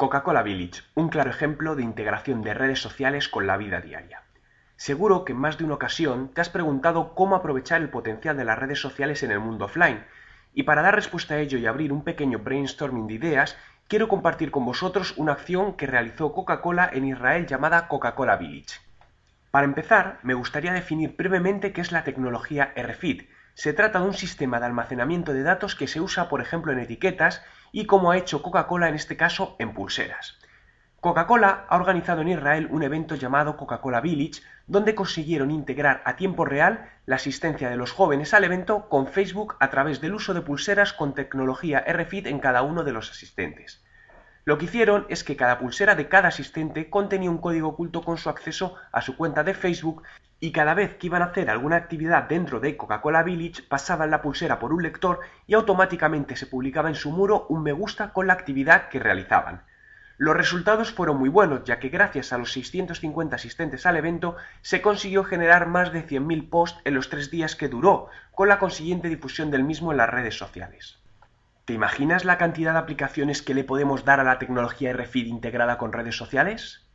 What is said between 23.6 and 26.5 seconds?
trata de un sistema de almacenamiento de datos que se usa, por